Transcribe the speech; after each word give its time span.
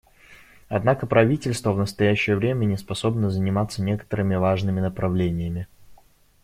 Однако 0.67 1.05
правительство 1.05 1.73
в 1.73 1.77
настоящее 1.77 2.35
время 2.35 2.65
не 2.65 2.75
способно 2.75 3.29
заниматься 3.29 3.83
некоторыми 3.83 4.33
важными 4.33 4.79
направлениями. 4.81 5.67